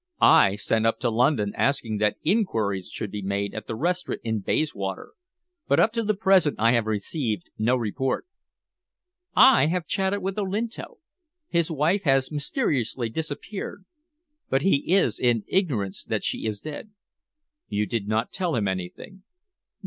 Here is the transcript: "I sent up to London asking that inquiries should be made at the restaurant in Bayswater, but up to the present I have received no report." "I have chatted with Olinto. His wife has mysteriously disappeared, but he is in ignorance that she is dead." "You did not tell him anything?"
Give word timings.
"I 0.19 0.55
sent 0.55 0.87
up 0.87 0.97
to 1.01 1.11
London 1.11 1.53
asking 1.55 1.99
that 1.99 2.17
inquiries 2.23 2.89
should 2.89 3.11
be 3.11 3.21
made 3.21 3.53
at 3.53 3.67
the 3.67 3.75
restaurant 3.75 4.19
in 4.23 4.39
Bayswater, 4.39 5.11
but 5.67 5.79
up 5.79 5.93
to 5.93 6.01
the 6.01 6.15
present 6.15 6.59
I 6.59 6.71
have 6.71 6.87
received 6.87 7.51
no 7.59 7.75
report." 7.75 8.25
"I 9.35 9.67
have 9.67 9.85
chatted 9.85 10.23
with 10.23 10.39
Olinto. 10.39 10.97
His 11.49 11.69
wife 11.69 12.01
has 12.05 12.31
mysteriously 12.31 13.09
disappeared, 13.09 13.85
but 14.49 14.63
he 14.63 14.91
is 14.91 15.19
in 15.19 15.43
ignorance 15.47 16.03
that 16.03 16.23
she 16.23 16.47
is 16.47 16.61
dead." 16.61 16.93
"You 17.67 17.85
did 17.85 18.07
not 18.07 18.31
tell 18.31 18.55
him 18.55 18.67
anything?" 18.67 19.21